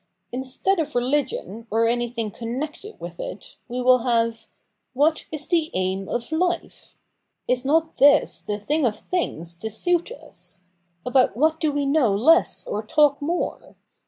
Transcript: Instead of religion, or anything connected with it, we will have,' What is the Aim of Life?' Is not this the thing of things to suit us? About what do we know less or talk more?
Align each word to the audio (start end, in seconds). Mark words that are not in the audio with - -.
Instead 0.31 0.79
of 0.79 0.95
religion, 0.95 1.67
or 1.69 1.87
anything 1.87 2.31
connected 2.31 2.99
with 2.99 3.19
it, 3.19 3.57
we 3.67 3.79
will 3.79 3.99
have,' 3.99 4.47
What 5.03 5.25
is 5.31 5.45
the 5.47 5.69
Aim 5.75 6.09
of 6.09 6.31
Life?' 6.31 6.95
Is 7.47 7.63
not 7.63 7.97
this 7.99 8.41
the 8.41 8.57
thing 8.57 8.83
of 8.87 8.97
things 8.97 9.55
to 9.57 9.69
suit 9.69 10.11
us? 10.11 10.63
About 11.05 11.37
what 11.37 11.59
do 11.59 11.71
we 11.71 11.85
know 11.85 12.15
less 12.15 12.65
or 12.65 12.81
talk 12.81 13.21
more? 13.21 13.75